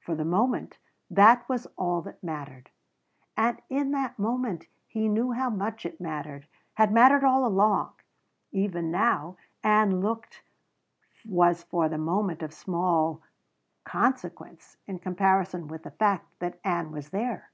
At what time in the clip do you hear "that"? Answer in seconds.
1.10-1.46, 2.00-2.24, 3.90-4.18, 16.38-16.58